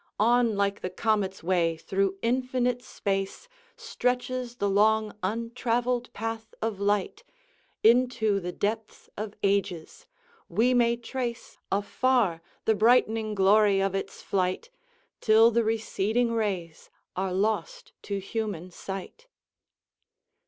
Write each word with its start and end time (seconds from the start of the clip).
On, 0.19 0.57
like 0.57 0.81
the 0.81 0.89
comet's 0.89 1.43
way 1.43 1.77
through 1.77 2.17
infinite 2.23 2.81
space. 2.81 3.47
Stretches 3.75 4.55
the 4.55 4.67
long 4.67 5.15
untravelled 5.21 6.11
path 6.11 6.55
of 6.59 6.79
light, 6.79 7.23
Into 7.83 8.39
the 8.39 8.51
depths 8.51 9.11
of 9.15 9.35
ages; 9.43 10.07
we 10.49 10.73
may 10.73 10.97
trace, 10.97 11.59
Afar, 11.71 12.41
the 12.65 12.73
brightening 12.73 13.35
glory 13.35 13.79
of 13.79 13.93
its 13.93 14.23
flight, 14.23 14.71
Till 15.19 15.51
the 15.51 15.63
receding 15.63 16.33
rays 16.33 16.89
are 17.15 17.31
lost 17.31 17.93
to 18.01 18.17
human 18.19 18.71
sight. 18.71 19.27